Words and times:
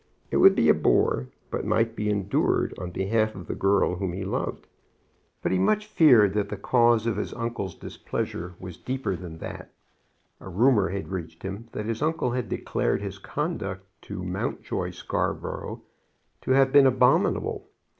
It 0.31 0.37
would 0.37 0.55
be 0.55 0.67
a 0.67 0.73
bore, 0.73 1.29
but 1.51 1.63
might 1.63 1.95
be 1.95 2.09
endured 2.09 2.73
on 2.79 2.89
behalf 2.89 3.35
of 3.35 3.45
the 3.45 3.53
girl 3.53 3.97
whom 3.97 4.13
he 4.13 4.23
loved. 4.25 4.65
But 5.43 5.51
he 5.51 5.59
much 5.59 5.85
feared 5.85 6.33
that 6.33 6.49
the 6.49 6.57
cause 6.57 7.05
of 7.05 7.17
his 7.17 7.35
uncle's 7.35 7.75
displeasure 7.75 8.55
was 8.59 8.77
deeper 8.77 9.15
than 9.15 9.37
that. 9.37 9.71
A 10.39 10.49
rumor 10.49 10.89
had 10.89 11.09
reached 11.09 11.43
him 11.43 11.67
that 11.73 11.85
his 11.85 12.01
uncle 12.01 12.31
had 12.31 12.49
declared 12.49 13.03
his 13.03 13.19
conduct 13.19 13.85
to 14.09 14.23
Mountjoy 14.23 14.89
Scarborough 14.89 15.83
to 16.41 16.49
have 16.53 16.71
been 16.71 16.87
abominable. 16.87 17.67